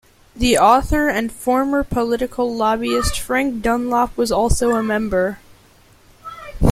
[0.35, 5.37] The author and former political lobbyist Frank Dunlop was also a member.